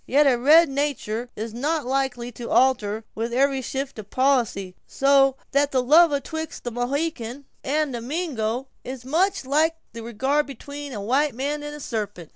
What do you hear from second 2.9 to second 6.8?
with every shift of policy; so that the love atwixt a